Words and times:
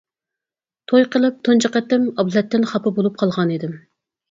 توي 0.91 1.05
قىلىپ 1.15 1.37
تۇنجى 1.49 1.71
قېتىم 1.77 2.09
ئابلەتتىن 2.17 2.67
خاپا 2.73 2.97
بولۇپ 2.99 3.23
قالغانىدىم. 3.23 3.79